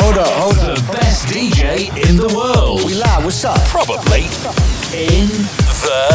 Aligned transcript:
Hold 0.00 0.18
up, 0.18 0.26
hold 0.26 0.58
up. 0.58 0.76
The 0.76 0.92
best 0.92 1.26
DJ 1.28 1.88
in 2.08 2.16
the 2.16 2.28
world. 2.34 2.84
We 2.84 2.94
live, 2.94 3.24
what's 3.24 3.44
up? 3.44 3.58
Probably 3.68 4.24
in 4.92 5.28
the 5.82 6.12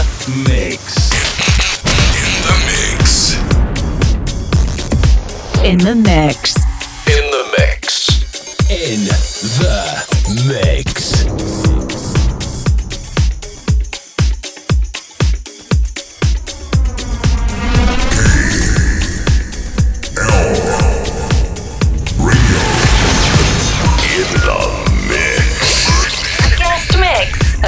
mix. 0.47 1.11
In 1.63 2.37
the 2.47 2.55
mix. 2.65 3.35
In 5.63 5.77
the 5.79 5.95
mix. 5.95 6.55
In 7.07 7.31
the 7.31 7.43
mix. 7.57 8.09
In 8.69 9.05
the 9.59 10.05
mix. 10.47 11.68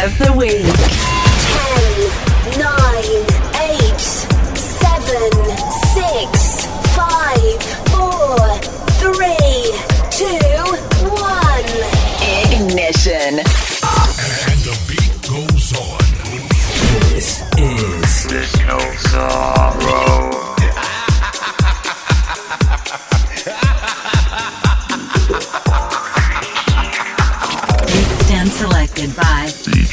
Of 0.04 0.18
the 0.18 0.34
week. 0.34 0.66
10, 0.66 2.58
9, 2.58 2.72
8, 3.54 4.02
7, 4.58 5.30
6, 5.94 6.66
5, 6.96 7.62
4, 7.92 8.58
3, 8.98 9.38
2, 10.10 10.26
1. 11.06 11.62
Ignition. 12.50 13.46
And 14.42 14.60
the 14.66 14.74
beat 14.88 15.14
goes 15.30 15.70
on. 15.78 16.02
This 17.14 17.30
is 17.60 18.26
There's 18.26 18.56
no 18.62 18.80
sorrow. 18.96 20.51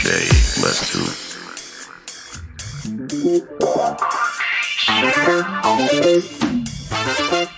Lestu. 0.09 1.05
What 7.31 7.51
you 7.51 7.58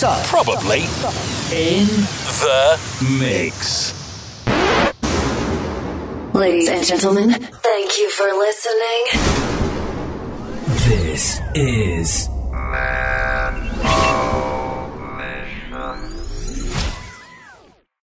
We 0.00 0.06
live. 0.06 0.16
What's 0.16 0.18
up? 0.18 0.26
Probably 0.26 0.80
in 1.52 1.86
the 2.40 2.78
mix. 3.18 3.92
Ladies 6.32 6.68
and 6.70 6.86
gentlemen, 6.86 7.32
thank 7.32 7.98
you 7.98 8.08
for 8.10 8.24
listening. 8.24 9.04
This 10.88 11.40
is 11.54 12.28
Mix. 12.28 12.29